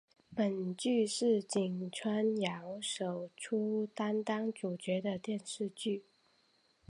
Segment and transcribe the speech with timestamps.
[0.35, 6.05] 本剧是井川遥首出担当主角的电视剧。